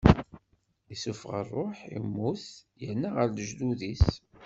Issufeɣ 0.93 1.33
ṛṛuḥ, 1.47 1.77
immut, 1.97 2.43
yerna 2.81 3.09
ɣer 3.15 3.27
lejdud-is. 3.31 4.07